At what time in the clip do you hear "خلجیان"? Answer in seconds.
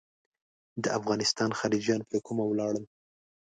1.59-2.01